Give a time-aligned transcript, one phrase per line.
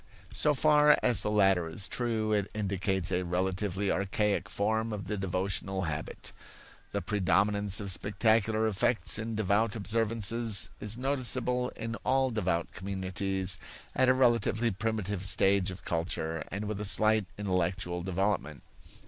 [0.33, 5.15] So far as the latter is true, it indicates a relatively archaic form of the
[5.15, 6.31] devotional habit.
[6.91, 13.59] The predominance of spectacular effects in devout observances is noticeable in all devout communities
[13.93, 18.63] at a relatively primitive stage of culture and with a slight intellectual development.